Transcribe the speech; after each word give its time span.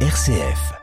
RCF. 0.00 0.76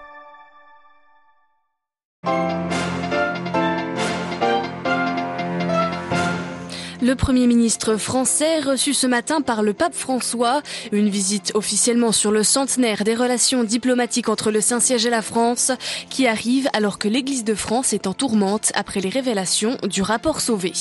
Le 7.13 7.17
Premier 7.17 7.45
ministre 7.45 7.97
français 7.97 8.59
reçu 8.59 8.95
ce 8.95 9.05
matin 9.05 9.41
par 9.41 9.61
le 9.61 9.73
pape 9.73 9.93
François. 9.93 10.63
Une 10.91 11.09
visite 11.09 11.51
officiellement 11.53 12.11
sur 12.11 12.31
le 12.31 12.41
centenaire 12.41 13.03
des 13.03 13.13
relations 13.13 13.63
diplomatiques 13.63 14.29
entre 14.29 14.49
le 14.49 14.61
Saint-Siège 14.61 15.05
et 15.05 15.11
la 15.11 15.21
France 15.21 15.71
qui 16.09 16.25
arrive 16.25 16.67
alors 16.73 16.97
que 16.97 17.07
l'Église 17.07 17.43
de 17.43 17.53
France 17.53 17.93
est 17.93 18.07
en 18.07 18.15
tourmente 18.15 18.71
après 18.73 18.99
les 18.99 19.09
révélations 19.09 19.77
du 19.87 20.01
rapport 20.01 20.41
Sauvé. 20.41 20.73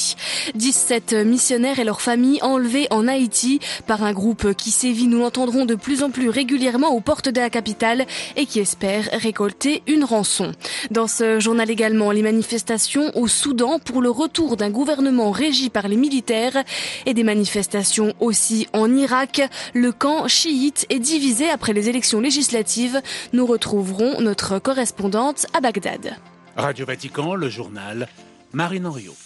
17 0.55 1.13
missionnaires 1.27 1.79
et 1.79 1.85
leurs 1.85 2.01
familles 2.01 2.41
enlevés 2.41 2.87
en 2.89 3.09
Haïti 3.09 3.61
par 3.87 4.03
un 4.03 4.15
groupe 4.15 4.55
qui 4.55 4.71
sévit, 4.71 5.09
nous 5.09 5.19
l'entendrons 5.19 5.67
de 5.67 5.75
plus 5.75 6.03
en 6.03 6.09
plus 6.09 6.31
régulièrement 6.31 6.95
aux 6.95 7.03
portes 7.03 7.29
de 7.29 7.41
la 7.41 7.51
capitale 7.51 8.07
et 8.37 8.47
qui 8.47 8.59
espère 8.59 9.07
récolter 9.13 9.83
une 9.87 10.05
rançon. 10.05 10.53
Dans 10.91 11.09
ce 11.09 11.41
journal 11.41 11.71
également, 11.71 12.11
les 12.11 12.23
manifestations 12.23 13.15
au 13.19 13.29
Soudan 13.29 13.79
pour 13.79 14.01
le 14.01 14.09
retour 14.09 14.57
d'un 14.57 14.71
gouvernement 14.71 15.31
régi 15.31 15.69
par 15.69 15.89
les 15.89 15.97
militaires 15.97 16.22
et 17.07 17.15
des 17.15 17.25
manifestations 17.25 18.15
aussi 18.21 18.69
en 18.73 18.95
Irak. 18.95 19.43
Le 19.75 19.93
camp 19.93 20.29
chiite 20.29 20.87
est 20.91 20.99
divisé 20.99 21.51
après 21.51 21.73
les 21.73 21.89
élections 21.89 22.21
législatives. 22.21 23.01
Nous 23.33 23.47
retrouverons 23.47 24.21
notre 24.21 24.59
correspondante 24.59 25.47
à 25.53 25.61
Bagdad. 25.61 26.17
Radio 26.57 26.87
Vatican, 26.87 27.35
le 27.35 27.49
journal 27.49 28.09
Marine 28.53 28.87
Henriot. 28.87 29.17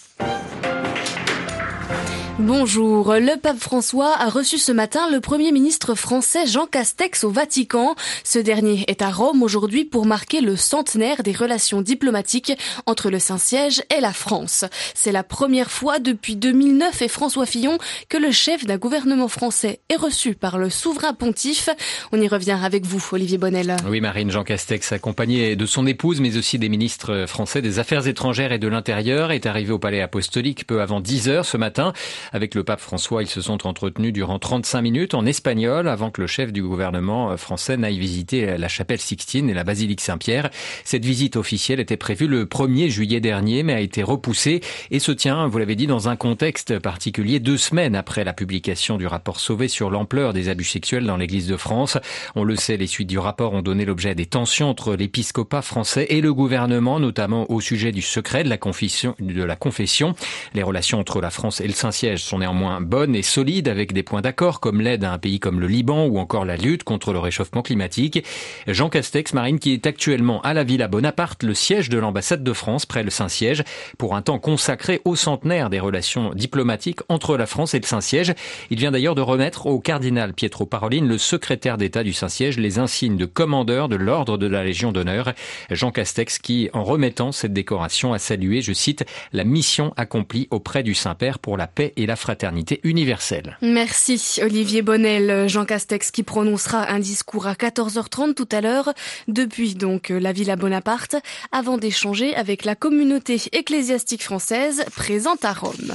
Bonjour. 2.39 3.15
Le 3.15 3.41
pape 3.41 3.59
François 3.59 4.15
a 4.15 4.29
reçu 4.29 4.59
ce 4.59 4.71
matin 4.71 5.09
le 5.11 5.21
premier 5.21 5.53
ministre 5.53 5.95
français 5.95 6.47
Jean 6.47 6.67
Castex 6.67 7.25
au 7.25 7.31
Vatican. 7.31 7.95
Ce 8.25 8.39
dernier 8.39 8.85
est 8.89 9.01
à 9.01 9.09
Rome 9.11 9.43
aujourd'hui 9.43 9.87
pour 9.87 10.05
marquer 10.05 10.43
le 10.43 10.55
centenaire 10.55 11.23
des 11.23 11.33
relations 11.33 11.80
diplomatiques 11.80 12.52
entre 12.85 13.09
le 13.09 13.19
Saint-Siège 13.21 13.83
et 13.88 14.02
la 14.02 14.13
France. 14.13 14.66
C'est 14.93 15.13
la 15.13 15.23
première 15.23 15.71
fois 15.71 15.99
depuis 15.99 16.37
2009 16.37 17.01
et 17.01 17.09
François 17.09 17.47
Fillon 17.47 17.79
que 18.10 18.19
le 18.19 18.30
chef 18.30 18.66
d'un 18.66 18.77
gouvernement 18.77 19.29
français 19.29 19.80
est 19.88 19.97
reçu 19.97 20.35
par 20.35 20.59
le 20.59 20.69
souverain 20.69 21.15
pontife. 21.15 21.71
On 22.13 22.21
y 22.21 22.29
revient 22.29 22.59
avec 22.63 22.85
vous, 22.85 23.03
Olivier 23.13 23.38
Bonnel. 23.38 23.77
Oui, 23.88 24.03
Marine, 24.03 24.30
Jean 24.30 24.45
Castex, 24.45 24.93
accompagné 24.93 25.57
de 25.57 25.65
son 25.65 25.87
épouse, 25.87 26.21
mais 26.21 26.37
aussi 26.37 26.59
des 26.59 26.69
ministres 26.69 27.25
français 27.27 27.63
des 27.63 27.79
Affaires 27.79 28.07
étrangères 28.07 28.53
et 28.53 28.59
de 28.59 28.69
l'Intérieur, 28.69 29.32
est 29.32 29.47
arrivé 29.47 29.73
au 29.73 29.79
palais 29.79 30.03
apostolique 30.03 30.66
peu 30.66 30.82
avant 30.82 31.01
10 31.01 31.30
heures 31.30 31.47
ce 31.47 31.57
matin. 31.57 31.95
Avec 32.32 32.55
le 32.55 32.65
pape 32.65 32.80
François, 32.80 33.23
ils 33.23 33.29
se 33.29 33.41
sont 33.41 33.66
entretenus 33.66 34.13
durant 34.13 34.38
35 34.38 34.82
minutes 34.82 35.15
en 35.15 35.27
espagnol 35.27 35.88
avant 35.88 36.10
que 36.10 36.21
le 36.21 36.27
chef 36.27 36.52
du 36.52 36.63
gouvernement 36.63 37.37
français 37.37 37.77
n'aille 37.77 37.99
visiter 37.99 38.59
la 38.59 38.69
chapelle 38.69 39.01
Sixtine 39.01 39.51
et 39.51 39.55
la 39.55 39.65
basilique 39.65 40.01
Saint-Pierre. 40.01 40.51
Cette 40.85 41.04
visite 41.04 41.37
officielle 41.37 41.80
était 41.80 41.97
prévue 41.97 42.27
le 42.27 42.45
1er 42.45 42.88
juillet 42.88 43.21
dernier, 43.21 43.63
mais 43.63 43.74
a 43.74 43.80
été 43.80 44.02
repoussée 44.02 44.60
et 44.91 44.99
se 44.99 45.13
tient, 45.13 45.47
vous 45.47 45.59
l'avez 45.59 45.77
dit, 45.77 45.87
dans 45.87 46.09
un 46.09 46.16
contexte 46.16 46.79
particulier, 46.79 47.41
deux 47.41 47.59
semaines 47.59 47.95
après 47.95 48.24
la 48.24 48.32
publication 48.32 48.97
du 48.97 49.07
rapport 49.07 49.41
Sauvé 49.41 49.69
sur 49.69 49.91
l'ampleur 49.91 50.32
des 50.32 50.49
abus 50.49 50.65
sexuels 50.65 51.04
dans 51.04 51.16
l'Église 51.16 51.47
de 51.47 51.57
France. 51.57 51.99
On 52.35 52.45
le 52.45 52.57
sait, 52.57 52.77
les 52.77 52.87
suites 52.87 53.09
du 53.09 53.19
rapport 53.19 53.52
ont 53.52 53.63
donné 53.63 53.85
l'objet 53.85 54.15
des 54.15 54.27
tensions 54.27 54.71
entre 54.71 54.95
l'épiscopat 54.95 55.63
français 55.63 56.07
et 56.10 56.21
le 56.21 56.32
gouvernement, 56.32 57.01
notamment 57.01 57.51
au 57.51 57.60
sujet 57.60 57.93
du 57.93 58.02
secret 58.02 58.45
de 58.45 58.49
la 58.49 58.59
confession. 58.59 59.15
De 59.21 59.43
la 59.43 59.57
confession. 59.57 60.15
Les 60.54 60.63
relations 60.63 60.99
entre 60.99 61.21
la 61.21 61.30
France 61.30 61.60
et 61.60 61.66
le 61.66 61.73
Saint-Siège 61.73 62.16
sont 62.23 62.39
néanmoins 62.39 62.81
bonnes 62.81 63.15
et 63.15 63.23
solides 63.23 63.69
avec 63.69 63.93
des 63.93 64.03
points 64.03 64.21
d'accord 64.21 64.61
comme 64.61 64.81
l'aide 64.81 65.05
à 65.05 65.12
un 65.12 65.19
pays 65.19 65.41
comme 65.41 65.61
le 65.61 65.67
Liban 65.67 66.06
ou 66.06 66.19
encore 66.19 66.45
la 66.45 66.56
lutte 66.56 66.84
contre 66.84 67.12
le 67.12 67.19
réchauffement 67.19 67.62
climatique. 67.62 68.25
Jean 68.67 68.89
Castex, 68.89 69.33
Marine, 69.33 69.59
qui 69.59 69.72
est 69.72 69.87
actuellement 69.87 70.41
à 70.43 70.55
la 70.55 70.65
Villa 70.65 70.89
Bonaparte, 70.89 71.43
le 71.43 71.55
siège 71.55 71.89
de 71.89 71.99
l'ambassade 71.99 72.43
de 72.43 72.53
France 72.53 72.87
près 72.87 73.03
le 73.03 73.11
Saint-Siège, 73.11 73.65
pour 73.99 74.15
un 74.15 74.22
temps 74.22 74.39
consacré 74.39 75.00
au 75.05 75.17
centenaire 75.17 75.71
des 75.71 75.81
relations 75.81 76.32
diplomatiques 76.34 77.00
entre 77.09 77.37
la 77.37 77.47
France 77.47 77.75
et 77.75 77.81
le 77.81 77.87
Saint-Siège. 77.87 78.34
Il 78.71 78.78
vient 78.78 78.91
d'ailleurs 78.91 79.15
de 79.15 79.21
remettre 79.21 79.66
au 79.66 79.81
cardinal 79.81 80.32
Pietro 80.32 80.66
Parolin, 80.66 81.05
le 81.05 81.19
secrétaire 81.19 81.76
d'État 81.76 82.03
du 82.03 82.12
Saint-Siège, 82.12 82.59
les 82.59 82.78
insignes 82.78 83.16
de 83.16 83.26
commandeur 83.26 83.88
de 83.88 83.97
l'ordre 83.97 84.38
de 84.38 84.47
la 84.47 84.65
Légion 84.65 84.93
d'honneur. 84.93 85.32
Jean 85.71 85.91
Castex 85.91 86.38
qui, 86.38 86.71
en 86.72 86.84
remettant 86.84 87.32
cette 87.32 87.53
décoration, 87.53 88.12
a 88.12 88.19
salué, 88.19 88.62
je 88.62 88.72
cite, 88.72 89.05
la 89.32 89.44
mission 89.44 89.93
accomplie 89.97 90.49
auprès 90.50 90.82
du 90.82 90.94
Saint-Père 90.94 91.38
pour 91.38 91.56
la 91.56 91.66
paix 91.66 91.93
et 91.97 92.06
la 92.06 92.17
fraternité 92.17 92.81
universelle. 92.84 93.59
Merci 93.62 94.41
Olivier 94.43 94.83
Bonnel, 94.83 95.49
Jean 95.49 95.65
Castex 95.65 96.11
qui 96.11 96.22
prononcera 96.22 96.91
un 96.91 96.99
discours 96.99 97.47
à 97.47 97.55
14h30 97.55 98.34
tout 98.34 98.49
à 98.53 98.61
l'heure 98.61 98.93
depuis 99.28 99.75
donc 99.75 100.09
la 100.09 100.33
Villa 100.33 100.56
Bonaparte 100.56 101.17
avant 101.53 101.78
d'échanger 101.78 102.34
avec 102.34 102.65
la 102.65 102.75
communauté 102.75 103.41
ecclésiastique 103.53 104.22
française 104.22 104.84
présente 104.94 105.44
à 105.44 105.53
Rome. 105.53 105.93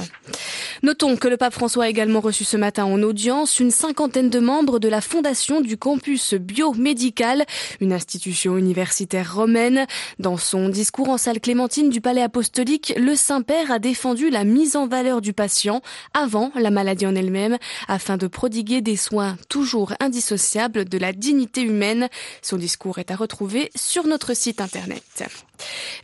Notons 0.82 1.16
que 1.16 1.28
le 1.28 1.36
pape 1.36 1.54
François 1.54 1.84
a 1.84 1.88
également 1.88 2.20
reçu 2.20 2.44
ce 2.44 2.56
matin 2.56 2.84
en 2.84 3.02
audience 3.02 3.60
une 3.60 3.70
cinquantaine 3.70 4.30
de 4.30 4.40
membres 4.40 4.78
de 4.78 4.88
la 4.88 5.00
fondation 5.00 5.60
du 5.60 5.76
campus 5.76 6.34
biomédical, 6.34 7.44
une 7.80 7.92
institution 7.92 8.56
universitaire 8.56 9.34
romaine. 9.34 9.86
Dans 10.18 10.36
son 10.36 10.68
discours 10.68 11.08
en 11.08 11.18
salle 11.18 11.40
Clémentine 11.40 11.90
du 11.90 12.00
Palais 12.00 12.22
apostolique, 12.22 12.92
le 12.96 13.14
Saint-Père 13.14 13.70
a 13.70 13.78
défendu 13.78 14.30
la 14.30 14.44
mise 14.44 14.76
en 14.76 14.86
valeur 14.86 15.20
du 15.20 15.32
patient 15.32 15.82
avant 16.14 16.52
la 16.54 16.70
maladie 16.70 17.06
en 17.06 17.14
elle-même 17.14 17.58
afin 17.88 18.16
de 18.16 18.26
prodiguer 18.26 18.80
des 18.80 18.96
soins 18.96 19.36
toujours 19.48 19.92
indissociables 20.00 20.84
de 20.84 20.98
la 20.98 21.12
dignité 21.12 21.62
humaine. 21.62 22.08
Son 22.42 22.56
discours 22.56 22.98
est 22.98 23.10
à 23.10 23.16
retrouver 23.16 23.70
sur 23.74 24.06
notre 24.06 24.34
site 24.34 24.60
internet. 24.60 25.24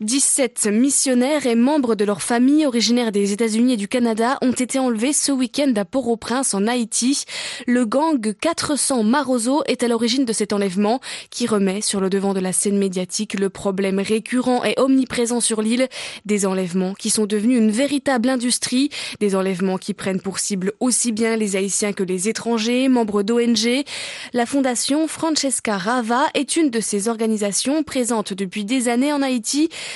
17 0.01 0.69
missionnaires 0.73 1.47
et 1.47 1.55
membres 1.55 1.95
de 1.95 2.05
leur 2.05 2.23
famille 2.23 2.67
originaires 2.67 3.13
des 3.13 3.33
États-Unis 3.33 3.73
et 3.73 3.77
du 3.77 3.89
Canada 3.89 4.39
ont 4.43 4.53
été 4.53 4.79
enlevés 4.79 5.13
ce 5.13 5.33
week-end 5.33 5.73
à 5.77 5.85
Port-au-Prince 5.85 6.55
en 6.55 6.67
Haïti. 6.67 7.25
Le 7.67 7.85
gang 7.85 8.21
400 8.41 9.03
Marozo 9.03 9.63
est 9.67 9.83
à 9.83 9.89
l'origine 9.89 10.25
de 10.25 10.33
cet 10.33 10.53
enlèvement 10.53 11.01
qui 11.31 11.47
remet 11.47 11.81
sur 11.81 12.01
le 12.01 12.11
devant 12.11 12.35
de 12.35 12.41
la 12.41 12.53
scène 12.53 12.79
médiatique 12.79 13.35
le 13.35 13.51
problème 13.51 13.99
récurrent 13.99 14.65
et 14.65 14.75
omniprésent 14.79 15.41
sur 15.41 15.63
l'île 15.63 15.89
des 16.25 16.47
enlèvements 16.47 16.95
qui 16.95 17.11
sont 17.11 17.27
devenus 17.27 17.59
une 17.59 17.71
véritable 17.71 18.29
industrie, 18.29 18.91
des 19.21 19.35
enlèvements 19.35 19.79
qui 19.79 19.95
prennent 19.95 20.21
pour 20.21 20.39
cible 20.39 20.73
aussi 20.81 21.13
bien 21.13 21.37
les 21.37 21.57
Haïtiens 21.57 21.93
que 21.93 22.03
les 22.03 22.29
étrangers, 22.29 22.89
membres 22.89 23.23
d'ONG. 23.23 23.85
La 24.33 24.47
fondation 24.47 25.09
Francesca 25.09 25.77
Rava 25.77 26.27
est 26.35 26.57
une 26.57 26.71
de 26.71 26.81
ces 26.81 27.09
organisations 27.09 27.83
présentes 27.83 28.33
depuis 28.33 28.65
des 28.65 28.89
années 28.89 29.13
en 29.13 29.23
Haïti 29.23 29.48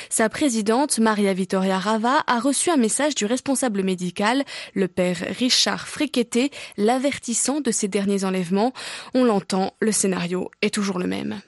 sa 0.09 0.29
présidente, 0.29 0.99
Maria 0.99 1.33
Vittoria 1.33 1.79
Rava, 1.79 2.23
a 2.27 2.41
reçu 2.41 2.71
un 2.71 2.77
message 2.77 3.15
du 3.15 3.27
responsable 3.27 3.83
médical, 3.83 4.43
le 4.75 4.89
père 4.89 5.17
Richard 5.39 5.87
Friqueté, 5.87 6.51
l'avertissant 6.77 7.61
de 7.61 7.71
ces 7.71 7.89
derniers 7.89 8.25
enlèvements. 8.25 8.73
On 9.15 9.25
l'entend, 9.25 9.75
le 9.81 9.93
scénario 9.93 10.51
est 10.63 10.73
toujours 10.73 10.99
le 10.99 11.07
même. 11.07 11.41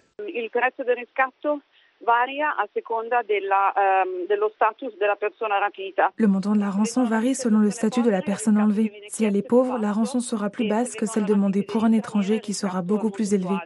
Le 6.16 6.26
montant 6.26 6.53
de 6.53 6.60
la 6.60 6.71
rançon 6.71 7.04
varie 7.04 7.34
selon 7.34 7.60
le 7.60 7.71
statut 7.71 8.03
de 8.03 8.10
la 8.10 8.21
personne 8.21 8.59
enlevée. 8.59 8.92
Si 9.09 9.25
elle 9.25 9.36
est 9.36 9.48
pauvre, 9.48 9.78
la 9.78 9.92
rançon 9.92 10.21
sera 10.21 10.50
plus 10.50 10.69
basse 10.69 10.94
que 10.94 11.06
celle 11.06 11.25
demandée 11.25 11.62
pour 11.62 11.84
un 11.84 11.92
étranger 11.92 12.41
qui 12.41 12.53
sera 12.53 12.82
beaucoup 12.82 13.10
plus 13.10 13.32
élevée. 13.32 13.56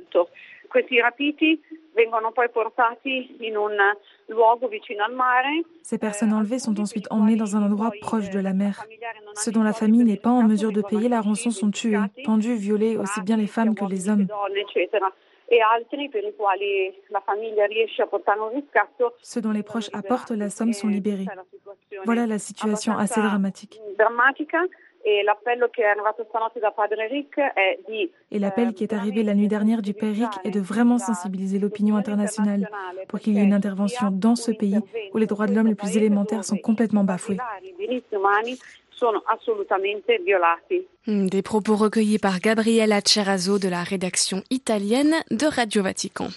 Ces 5.83 5.99
personnes 5.99 6.33
enlevées 6.33 6.59
sont 6.59 6.81
ensuite 6.81 7.07
emmenées 7.11 7.37
dans 7.37 7.57
un 7.57 7.63
endroit 7.63 7.91
proche 8.01 8.31
de 8.31 8.41
la 8.41 8.53
mer. 8.53 8.85
Ceux 9.35 9.53
dont 9.53 9.63
la 9.63 9.73
famille 9.73 10.05
n'est 10.05 10.17
pas 10.17 10.31
en 10.31 10.43
mesure 10.43 10.73
de 10.73 10.83
payer 10.83 11.09
la 11.09 11.21
rançon 11.21 11.51
sont 11.51 11.71
tués, 11.71 11.99
pendus, 12.25 12.57
violés, 12.57 12.97
aussi 12.97 13.21
bien 13.23 13.37
les 13.37 13.47
femmes 13.47 13.75
que 13.75 13.85
les 13.85 14.09
hommes. 14.09 14.27
Ceux 19.23 19.41
dont 19.41 19.51
les 19.51 19.63
proches 19.63 19.89
apportent 19.93 20.31
la 20.31 20.51
somme 20.51 20.73
sont 20.73 20.89
libérés. 20.89 21.27
Voilà 22.05 22.27
la 22.27 22.39
situation 22.39 22.97
assez 22.97 23.21
dramatique. 23.21 23.81
Et 28.31 28.39
l'appel 28.39 28.75
qui 28.75 28.85
est 28.85 28.93
arrivé 28.93 29.23
la 29.23 29.35
nuit 29.35 29.49
dernière 29.49 29.83
du 29.83 29.95
Père 29.95 30.13
Rick 30.13 30.31
est 30.45 30.51
de 30.51 30.61
vraiment 30.61 30.99
sensibiliser 30.99 31.59
l'opinion 31.59 31.97
internationale 31.97 32.69
pour 33.09 33.19
qu'il 33.21 33.35
y 33.35 33.39
ait 33.39 33.45
une 33.45 33.55
intervention 33.55 34.11
dans 34.11 34.37
ce 34.37 34.51
pays 34.53 34.79
où 35.13 35.19
les 35.19 35.27
droits 35.27 35.47
de 35.47 35.55
l'homme 35.55 35.69
les 35.69 35.75
plus 35.75 35.97
élémentaires 35.97 36.45
sont 36.45 36.59
complètement 36.59 37.05
bafoués. 37.05 37.39
Des 41.07 41.43
propos 41.43 41.77
recueillis 41.77 42.19
par 42.19 42.41
Gabriella 42.41 43.01
Cerazzo 43.01 43.59
de 43.59 43.69
la 43.69 43.83
rédaction 43.83 44.43
italienne 44.51 45.15
de 45.31 45.47
Radio 45.47 45.83
Vatican. 45.83 46.29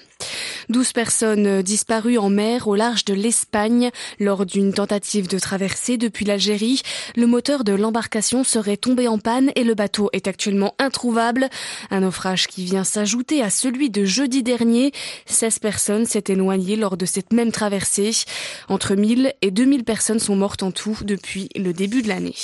12 0.72 0.94
personnes 0.94 1.62
disparues 1.62 2.18
en 2.18 2.30
mer 2.30 2.68
au 2.68 2.76
large 2.76 3.06
de 3.06 3.14
l'Espagne 3.14 3.92
lors 4.20 4.46
d'une 4.46 4.74
tentative 4.74 5.28
de 5.28 5.38
traversée 5.38 5.98
depuis 5.98 6.26
l'Algérie. 6.26 6.82
Le 7.16 7.28
moteur 7.28 7.64
de 7.64 7.74
l'embarcation 7.74 8.44
serait 8.44 8.78
tombé 8.78 9.08
en 9.08 9.20
panne 9.20 9.52
et 9.56 9.64
le 9.64 9.76
bateau 9.76 10.10
est 10.14 10.28
actuellement 10.28 10.74
introuvable. 10.80 11.50
Un 11.90 12.00
naufrage 12.00 12.48
qui 12.48 12.64
vient 12.64 12.86
s'ajouter 12.86 13.44
à 13.44 13.50
celui 13.50 13.90
de 13.90 14.06
jeudi 14.06 14.44
dernier. 14.44 14.94
16 15.26 15.60
personnes 15.60 16.06
s'étaient 16.06 16.36
noyées 16.36 16.78
lors 16.78 16.98
de 16.98 17.06
cette 17.06 17.34
même 17.34 17.52
traversée. 17.52 18.12
Entre 18.70 18.96
1000 18.96 19.34
et 19.42 19.52
2000 19.52 19.84
personnes 19.84 20.20
sont 20.20 20.36
mortes 20.36 20.64
en 20.64 20.72
tout 20.72 20.98
depuis 21.04 21.50
le 21.56 21.74
début 21.74 22.02
de 22.02 22.08
l'année. 22.08 22.36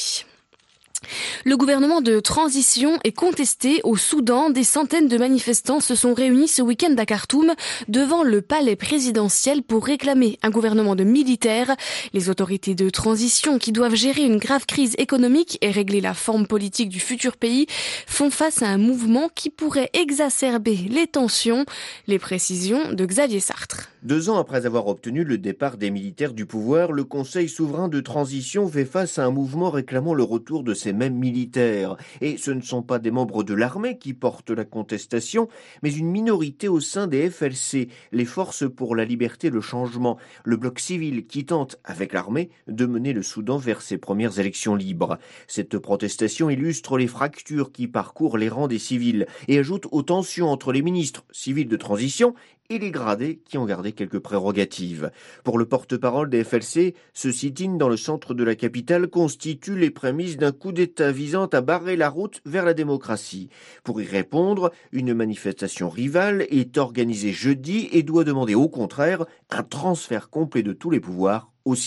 Le 1.45 1.55
gouvernement 1.57 2.01
de 2.01 2.19
transition 2.19 2.99
est 3.03 3.11
contesté 3.11 3.81
au 3.83 3.95
Soudan. 3.95 4.49
Des 4.49 4.63
centaines 4.63 5.07
de 5.07 5.17
manifestants 5.17 5.79
se 5.79 5.95
sont 5.95 6.13
réunis 6.13 6.47
ce 6.47 6.61
week-end 6.61 6.93
à 6.97 7.05
Khartoum 7.05 7.53
devant 7.87 8.23
le 8.23 8.41
palais 8.41 8.75
présidentiel 8.75 9.63
pour 9.63 9.85
réclamer 9.85 10.39
un 10.43 10.49
gouvernement 10.49 10.95
de 10.95 11.03
militaires. 11.03 11.75
Les 12.13 12.29
autorités 12.29 12.75
de 12.75 12.89
transition 12.89 13.59
qui 13.59 13.71
doivent 13.71 13.95
gérer 13.95 14.23
une 14.23 14.37
grave 14.37 14.65
crise 14.65 14.95
économique 14.97 15.57
et 15.61 15.71
régler 15.71 16.01
la 16.01 16.13
forme 16.13 16.47
politique 16.47 16.89
du 16.89 16.99
futur 16.99 17.37
pays 17.37 17.67
font 18.07 18.29
face 18.29 18.61
à 18.61 18.67
un 18.67 18.77
mouvement 18.77 19.29
qui 19.33 19.49
pourrait 19.49 19.89
exacerber 19.93 20.75
les 20.89 21.07
tensions. 21.07 21.65
Les 22.07 22.19
précisions 22.19 22.91
de 22.91 23.05
Xavier 23.05 23.39
Sartre. 23.39 23.89
Deux 24.03 24.29
ans 24.29 24.37
après 24.37 24.67
avoir 24.67 24.85
obtenu 24.87 25.23
le 25.23 25.39
départ 25.39 25.75
des 25.75 25.89
militaires 25.89 26.35
du 26.35 26.45
pouvoir, 26.45 26.91
le 26.91 27.03
Conseil 27.03 27.49
souverain 27.49 27.87
de 27.87 27.99
transition 27.99 28.67
fait 28.67 28.85
face 28.85 29.17
à 29.17 29.25
un 29.25 29.31
mouvement 29.31 29.71
réclamant 29.71 30.13
le 30.13 30.21
retour 30.21 30.63
de 30.63 30.75
ces 30.75 30.93
mêmes 30.93 31.15
militaires. 31.15 31.97
Et 32.21 32.37
ce 32.37 32.51
ne 32.51 32.61
sont 32.61 32.83
pas 32.83 32.99
des 32.99 33.09
membres 33.09 33.43
de 33.43 33.55
l'armée 33.55 33.97
qui 33.97 34.13
portent 34.13 34.51
la 34.51 34.65
contestation, 34.65 35.47
mais 35.81 35.91
une 35.91 36.11
minorité 36.11 36.67
au 36.67 36.79
sein 36.79 37.07
des 37.07 37.27
FLC, 37.27 37.89
les 38.11 38.25
Forces 38.25 38.65
pour 38.69 38.95
la 38.95 39.03
liberté 39.03 39.47
et 39.47 39.49
le 39.49 39.61
changement, 39.61 40.19
le 40.43 40.57
bloc 40.57 40.79
civil 40.79 41.25
qui 41.25 41.45
tente, 41.45 41.77
avec 41.83 42.13
l'armée, 42.13 42.51
de 42.67 42.85
mener 42.85 43.13
le 43.13 43.23
Soudan 43.23 43.57
vers 43.57 43.81
ses 43.81 43.97
premières 43.97 44.37
élections 44.37 44.75
libres. 44.75 45.17
Cette 45.47 45.79
protestation 45.79 46.51
illustre 46.51 46.99
les 46.99 47.07
fractures 47.07 47.71
qui 47.71 47.87
parcourent 47.87 48.37
les 48.37 48.49
rangs 48.49 48.67
des 48.67 48.77
civils 48.77 49.25
et 49.47 49.57
ajoute 49.57 49.87
aux 49.91 50.03
tensions 50.03 50.49
entre 50.49 50.71
les 50.71 50.83
ministres 50.83 51.25
civils 51.31 51.67
de 51.67 51.77
transition 51.77 52.35
et 52.69 52.79
les 52.79 52.91
gradés 52.91 53.39
qui 53.45 53.57
ont 53.57 53.65
gardé 53.65 53.93
quelques 53.93 54.19
prérogatives. 54.19 55.11
Pour 55.43 55.57
le 55.57 55.65
porte-parole 55.65 56.29
des 56.29 56.43
FLC, 56.43 56.95
ce 57.13 57.31
sit-in 57.31 57.75
dans 57.75 57.87
le 57.87 57.97
centre 57.97 58.33
de 58.33 58.43
la 58.43 58.55
capitale 58.55 59.07
constitue 59.07 59.77
les 59.77 59.89
prémices 59.89 60.37
d'un 60.37 60.51
coup 60.51 60.71
d'État 60.71 61.11
visant 61.11 61.45
à 61.45 61.61
barrer 61.61 61.95
la 61.95 62.09
route 62.09 62.41
vers 62.45 62.65
la 62.65 62.73
démocratie. 62.73 63.49
Pour 63.83 64.01
y 64.01 64.05
répondre, 64.05 64.71
une 64.91 65.13
manifestation 65.13 65.89
rivale 65.89 66.45
est 66.49 66.77
organisée 66.77 67.31
jeudi 67.31 67.87
et 67.91 68.03
doit 68.03 68.25
demander 68.25 68.55
au 68.55 68.67
contraire 68.67 69.25
un 69.49 69.63
transfert 69.63 70.29
complet 70.29 70.63
de 70.63 70.73
tous 70.73 70.89
les 70.89 70.99
pouvoirs 70.99 71.51
aux. 71.67 71.77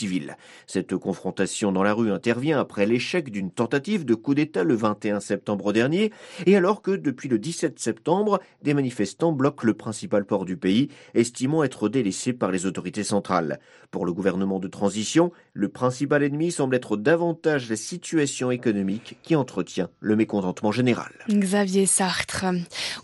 Cette 0.66 0.96
confrontation 0.96 1.72
dans 1.72 1.82
la 1.82 1.92
rue 1.92 2.12
intervient 2.12 2.58
après 2.58 2.86
l'échec 2.86 3.30
d'une 3.30 3.50
tentative 3.50 4.04
de 4.04 4.14
coup 4.14 4.34
d'État 4.34 4.64
le 4.64 4.74
21 4.74 5.20
septembre 5.20 5.72
dernier 5.72 6.12
et 6.46 6.56
alors 6.56 6.82
que 6.82 6.92
depuis 6.92 7.28
le 7.28 7.38
17 7.38 7.78
septembre, 7.78 8.40
des 8.62 8.74
manifestants 8.74 9.32
bloquent 9.32 9.66
le 9.66 9.74
principal 9.74 10.24
port 10.24 10.44
du 10.44 10.56
pays, 10.56 10.88
estimant 11.14 11.64
être 11.64 11.88
délaissés 11.88 12.32
par 12.32 12.50
les 12.50 12.66
autorités 12.66 13.04
centrales. 13.04 13.60
Pour 13.90 14.06
le 14.06 14.12
gouvernement 14.12 14.58
de 14.60 14.68
transition, 14.68 15.32
le 15.52 15.68
principal 15.68 16.22
ennemi 16.22 16.52
semble 16.52 16.76
être 16.76 16.96
davantage 16.96 17.68
la 17.68 17.76
situation 17.76 18.50
économique 18.50 19.18
qui 19.22 19.34
entretient 19.34 19.90
le 20.00 20.16
mécontentement 20.16 20.72
général. 20.72 21.10
Xavier 21.28 21.86
Sartre. 21.86 22.46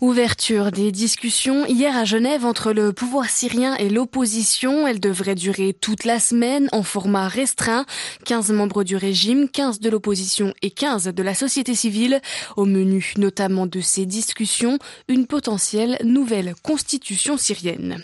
Ouverture 0.01 0.71
des 0.71 0.91
discussions 0.91 1.65
hier 1.65 1.95
à 1.95 2.05
Genève 2.05 2.45
entre 2.45 2.71
le 2.71 2.93
pouvoir 2.93 3.29
syrien 3.29 3.75
et 3.75 3.89
l'opposition. 3.89 4.87
Elle 4.87 4.99
devrait 4.99 5.35
durer 5.35 5.73
toute 5.73 6.05
la 6.05 6.19
semaine 6.19 6.66
en 6.71 6.83
format 6.83 7.27
restreint. 7.27 7.85
15 8.25 8.51
membres 8.51 8.83
du 8.83 8.95
régime, 8.95 9.49
15 9.49 9.79
de 9.79 9.89
l'opposition 9.89 10.53
et 10.61 10.71
15 10.71 11.05
de 11.05 11.23
la 11.23 11.33
société 11.33 11.75
civile. 11.75 12.21
Au 12.55 12.65
menu 12.65 13.13
notamment 13.17 13.67
de 13.67 13.81
ces 13.81 14.05
discussions, 14.05 14.79
une 15.07 15.27
potentielle 15.27 15.97
nouvelle 16.03 16.55
constitution 16.63 17.37
syrienne. 17.37 18.03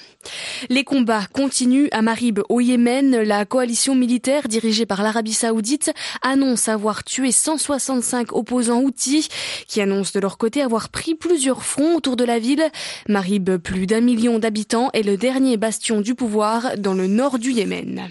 Les 0.70 0.84
combats 0.84 1.26
continuent 1.34 1.90
à 1.92 2.02
Marib 2.02 2.40
au 2.50 2.62
Yémen. 2.62 3.22
La 3.22 3.46
coalition 3.46 3.96
militaire 3.96 4.48
dirigée 4.48 4.86
par 4.86 5.04
l'Arabie 5.04 5.34
saoudite 5.34 5.92
annonce 6.22 6.70
avoir 6.70 7.04
tué 7.04 7.32
165 7.32 8.34
opposants 8.34 8.82
outils 8.82 9.28
qui 9.68 9.82
annoncent 9.82 10.12
de 10.14 10.20
leur 10.20 10.38
côté 10.38 10.62
avoir 10.62 10.90
pris 10.90 11.16
plusieurs 11.16 11.64
fronts 11.64 11.96
autour 11.96 12.16
de 12.16 12.24
la 12.24 12.40
ville. 12.40 12.64
Marib, 13.08 13.58
plus 13.58 13.88
d'un 13.88 14.02
million 14.02 14.40
d'habitants, 14.40 14.90
est 14.94 15.04
le 15.04 15.18
dernier 15.18 15.58
bastion 15.58 16.02
du 16.02 16.16
pouvoir 16.16 16.78
dans 16.78 16.94
le 16.94 17.08
nord 17.08 17.40
du 17.40 17.52
Yémen. 17.52 18.10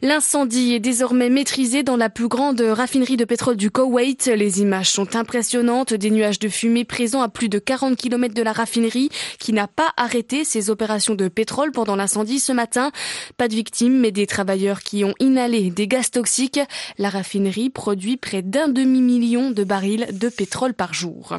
L'incendie 0.00 0.74
est 0.74 0.80
désormais 0.80 1.28
maîtrisé 1.28 1.82
dans 1.82 1.96
la 1.96 2.08
plus 2.08 2.28
grande 2.28 2.60
raffinerie 2.60 3.16
de 3.16 3.24
pétrole 3.24 3.56
du 3.56 3.70
Koweït. 3.70 4.26
Les 4.26 4.60
images 4.60 4.90
sont 4.90 5.16
impressionnantes, 5.16 5.94
des 5.94 6.10
nuages 6.10 6.38
de 6.38 6.48
fumée 6.48 6.84
présents 6.84 7.22
à 7.22 7.28
plus 7.28 7.48
de 7.48 7.58
40 7.58 7.96
km 7.96 8.34
de 8.34 8.42
la 8.42 8.52
raffinerie 8.52 9.10
qui 9.38 9.52
n'a 9.52 9.68
pas 9.68 9.92
arrêté 9.96 10.44
ses 10.44 10.70
opérations 10.70 11.14
de 11.14 11.28
pétrole 11.28 11.72
pendant 11.72 11.96
l'incendie 11.96 12.40
ce 12.40 12.52
matin. 12.52 12.90
Pas 13.36 13.48
de 13.48 13.54
victimes, 13.54 13.98
mais 13.98 14.10
des 14.10 14.26
travailleurs 14.26 14.80
qui 14.80 15.04
ont 15.04 15.14
inhalé 15.20 15.70
des 15.70 15.86
gaz 15.86 16.10
toxiques. 16.10 16.60
La 16.98 17.10
raffinerie 17.10 17.70
produit 17.70 18.16
près 18.16 18.42
d'un 18.42 18.68
demi-million 18.68 19.50
de 19.50 19.64
barils 19.64 20.06
de 20.12 20.28
pétrole 20.28 20.74
par 20.74 20.94
jour. 20.94 21.36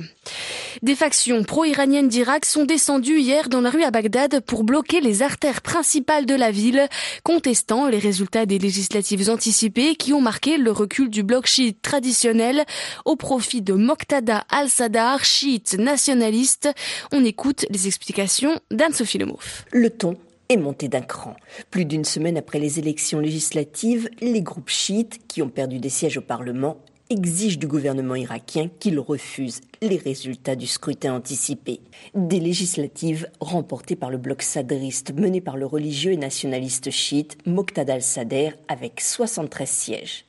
Des 0.81 0.95
factions 0.95 1.43
pro-iraniennes 1.43 2.07
d'Irak 2.07 2.45
sont 2.45 2.65
descendues 2.65 3.19
hier 3.19 3.49
dans 3.49 3.61
la 3.61 3.69
rue 3.69 3.83
à 3.83 3.91
Bagdad 3.91 4.41
pour 4.41 4.63
bloquer 4.63 5.01
les 5.01 5.21
artères 5.21 5.61
principales 5.61 6.25
de 6.25 6.35
la 6.35 6.51
ville, 6.51 6.87
contestant 7.23 7.87
les 7.93 7.99
résultats 7.99 8.47
des 8.47 8.57
législatives 8.57 9.29
anticipées 9.29 9.93
qui 9.95 10.13
ont 10.13 10.21
marqué 10.21 10.57
le 10.57 10.71
recul 10.71 11.11
du 11.11 11.21
bloc 11.21 11.45
chiite 11.45 11.79
traditionnel 11.83 12.65
au 13.05 13.15
profit 13.15 13.61
de 13.61 13.73
Moqtada 13.73 14.45
al-Sadar, 14.49 15.23
chiite 15.23 15.77
nationaliste. 15.77 16.69
On 17.11 17.23
écoute 17.23 17.67
les 17.69 17.85
explications 17.85 18.59
d'Anne-Sophie 18.71 19.19
Lemov. 19.19 19.65
Le 19.71 19.91
ton 19.91 20.17
est 20.49 20.57
monté 20.57 20.87
d'un 20.87 21.01
cran. 21.01 21.35
Plus 21.69 21.85
d'une 21.85 22.03
semaine 22.03 22.35
après 22.35 22.57
les 22.57 22.79
élections 22.79 23.19
législatives, 23.19 24.09
les 24.21 24.41
groupes 24.41 24.71
chiites 24.71 25.19
qui 25.27 25.43
ont 25.43 25.49
perdu 25.49 25.77
des 25.77 25.89
sièges 25.89 26.17
au 26.17 26.21
Parlement 26.21 26.77
exige 27.13 27.59
du 27.59 27.67
gouvernement 27.67 28.15
irakien 28.15 28.69
qu'il 28.79 28.99
refuse 28.99 29.61
les 29.81 29.97
résultats 29.97 30.55
du 30.55 30.65
scrutin 30.65 31.13
anticipé. 31.13 31.79
Des 32.15 32.39
législatives 32.39 33.29
remportées 33.39 33.95
par 33.95 34.09
le 34.09 34.17
bloc 34.17 34.41
sadriste 34.41 35.13
mené 35.13 35.39
par 35.39 35.55
le 35.55 35.67
religieux 35.67 36.11
et 36.11 36.17
nationaliste 36.17 36.89
chiite 36.89 37.37
Moqtada 37.45 37.93
al-Sadr 37.93 38.53
avec 38.67 38.99
73 38.99 39.69
sièges. 39.69 40.25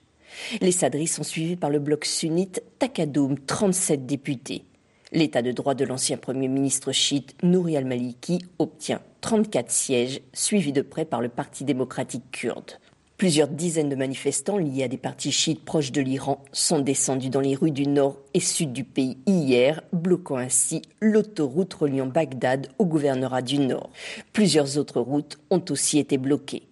Les 0.61 0.73
sadris 0.73 1.07
sont 1.07 1.23
suivis 1.23 1.57
par 1.57 1.71
le 1.71 1.79
bloc 1.79 2.05
sunnite 2.05 2.63
Takadoum, 2.79 3.39
37 3.39 4.05
députés. 4.05 4.65
L'état 5.11 5.43
de 5.43 5.53
droit 5.53 5.75
de 5.75 5.85
l'ancien 5.85 6.19
premier 6.19 6.49
ministre 6.49 6.93
chiite 6.93 7.35
Nouri 7.43 7.79
al-Maliki 7.79 8.45
obtient 8.59 9.01
34 9.23 9.71
sièges, 9.71 10.21
suivi 10.35 10.73
de 10.73 10.83
près 10.83 11.07
par 11.07 11.23
le 11.23 11.31
Parti 11.31 11.65
démocratique 11.65 12.31
kurde. 12.31 12.73
Plusieurs 13.17 13.47
dizaines 13.47 13.89
de 13.89 13.95
manifestants 13.95 14.59
liés 14.59 14.83
à 14.83 14.89
des 14.89 14.97
partis 14.97 15.31
chiites 15.31 15.65
proches 15.65 15.93
de 15.93 16.01
l'Iran 16.01 16.43
sont 16.51 16.81
descendus 16.81 17.29
dans 17.29 17.41
les 17.41 17.55
rues 17.55 17.71
du 17.71 17.87
nord 17.87 18.17
et 18.35 18.41
sud 18.41 18.73
du 18.73 18.83
pays 18.83 19.19
hier, 19.27 19.83
bloquant 19.93 20.37
ainsi 20.37 20.83
l'autoroute 21.01 21.75
reliant 21.75 22.07
Bagdad 22.07 22.67
au 22.79 22.87
gouvernorat 22.87 23.41
du 23.41 23.59
nord. 23.59 23.91
Plusieurs 24.33 24.79
autres 24.79 25.01
routes 25.01 25.39
ont 25.51 25.63
aussi 25.71 26.01
été 26.01 26.19
bloquées. 26.19 26.65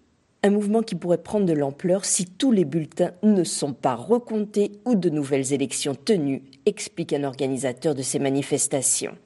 Un 0.43 0.51
mouvement 0.51 0.83
qui 0.83 0.97
pourrait 0.97 1.23
prendre 1.23 1.47
de 1.47 1.53
l'ampleur 1.53 2.05
si 2.05 2.27
tous 2.27 2.51
les 2.51 2.65
bulletins 2.65 3.13
ne 3.23 3.45
sont 3.45 3.73
pas 3.73 3.95
recomptés 3.95 4.73
ou 4.85 4.97
de 4.97 5.11
nouvelles 5.11 5.53
élections 5.53 5.95
tenues, 5.95 6.43
explique 6.67 7.13
un 7.13 7.23
organisateur 7.23 7.95
de 7.95 8.03
ces 8.03 8.19
manifestations. 8.19 9.17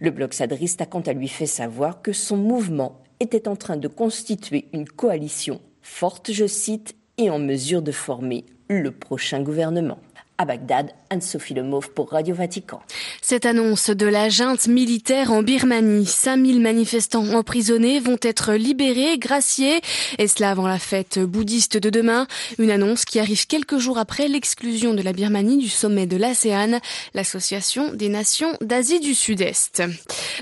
Le 0.00 0.10
bloc 0.10 0.34
sadriste 0.34 0.80
a 0.80 0.86
quant 0.86 1.02
à 1.02 1.12
lui 1.12 1.28
fait 1.28 1.46
savoir 1.46 2.02
que 2.02 2.12
son 2.12 2.36
mouvement 2.36 3.00
était 3.20 3.46
en 3.46 3.54
train 3.54 3.76
de 3.76 3.86
constituer 3.86 4.66
une 4.72 4.88
coalition 4.88 5.60
forte, 5.88 6.32
je 6.32 6.46
cite, 6.46 6.94
et 7.16 7.30
en 7.30 7.38
mesure 7.40 7.82
de 7.82 7.90
former 7.90 8.44
le 8.68 8.92
prochain 8.92 9.40
gouvernement. 9.42 9.98
À 10.36 10.44
Bagdad, 10.44 10.92
Anne-Sophie 11.10 11.54
Lemauve 11.54 11.90
pour 11.90 12.10
Radio 12.10 12.34
Vatican. 12.34 12.80
Cette 13.22 13.46
annonce 13.46 13.90
de 13.90 14.06
la 14.06 14.28
junte 14.28 14.66
militaire 14.68 15.32
en 15.32 15.42
Birmanie, 15.42 16.06
5000 16.06 16.60
manifestants 16.60 17.34
emprisonnés 17.34 18.00
vont 18.00 18.18
être 18.22 18.54
libérés, 18.54 19.18
graciés, 19.18 19.80
et 20.18 20.28
cela 20.28 20.50
avant 20.50 20.66
la 20.66 20.78
fête 20.78 21.18
bouddhiste 21.18 21.76
de 21.76 21.90
demain. 21.90 22.26
Une 22.58 22.70
annonce 22.70 23.04
qui 23.04 23.18
arrive 23.18 23.46
quelques 23.46 23.78
jours 23.78 23.98
après 23.98 24.28
l'exclusion 24.28 24.94
de 24.94 25.02
la 25.02 25.12
Birmanie 25.12 25.58
du 25.58 25.68
sommet 25.68 26.06
de 26.06 26.16
l'ASEAN, 26.16 26.80
l'association 27.14 27.92
des 27.94 28.08
nations 28.08 28.56
d'Asie 28.60 29.00
du 29.00 29.14
Sud-Est. 29.14 29.82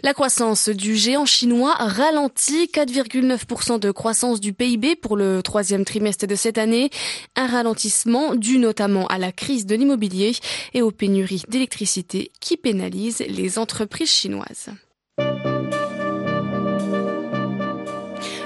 La 0.02 0.14
croissance 0.14 0.68
du 0.68 0.96
géant 0.96 1.26
chinois 1.26 1.74
ralentit, 1.78 2.70
4,9% 2.72 3.78
de 3.78 3.90
croissance 3.90 4.40
du 4.40 4.52
PIB 4.52 4.96
pour 4.96 5.16
le 5.16 5.42
troisième 5.42 5.84
trimestre 5.84 6.26
de 6.26 6.34
cette 6.34 6.58
année, 6.58 6.90
un 7.34 7.46
ralentissement 7.46 8.34
dû 8.34 8.58
notamment 8.58 9.06
à 9.06 9.18
la 9.18 9.32
crise 9.32 9.66
de 9.66 9.74
l'immobilier 9.74 10.34
et 10.74 10.82
aux 10.82 10.90
pénuries 10.90 11.42
d'électricité 11.48 12.30
qui 12.40 12.56
pénalisent 12.56 13.24
les 13.28 13.58
entreprises 13.58 14.10
chinoises. 14.10 14.70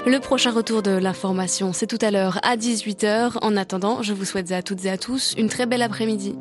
Le 0.05 0.19
prochain 0.19 0.51
retour 0.51 0.81
de 0.81 0.91
l'information, 0.91 1.73
c'est 1.73 1.85
tout 1.85 1.99
à 2.01 2.09
l'heure 2.09 2.39
à 2.43 2.57
18h. 2.57 3.37
En 3.41 3.55
attendant, 3.55 4.01
je 4.01 4.13
vous 4.13 4.25
souhaite 4.25 4.51
à 4.51 4.63
toutes 4.63 4.83
et 4.85 4.89
à 4.89 4.97
tous 4.97 5.35
une 5.37 5.47
très 5.47 5.67
belle 5.67 5.83
après-midi. 5.83 6.35